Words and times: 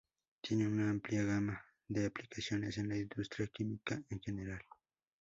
Tiene 0.41 0.65
una 0.65 0.89
amplia 0.89 1.23
gama 1.23 1.63
de 1.87 2.07
aplicaciones 2.07 2.79
en 2.79 2.89
la 2.89 2.97
industria 2.97 3.45
química 3.53 4.01
en 4.09 4.19
general. 4.19 4.63